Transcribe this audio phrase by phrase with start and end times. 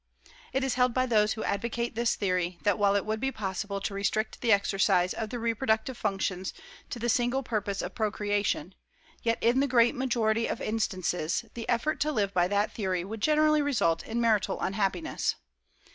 [0.51, 3.79] It is held by those who advocate this theory, that while it would be possible
[3.81, 6.55] to restrict the exercise of the reproductive functions
[6.89, 8.73] to the single purpose of procreation,
[9.21, 13.21] yet in the great majority of instances the effort to live by that theory would
[13.21, 15.35] generally result in marital unhappiness.